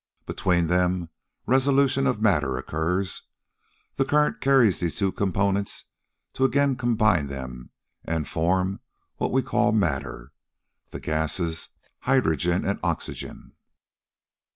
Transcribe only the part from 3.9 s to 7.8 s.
The current carries these two components to again combine them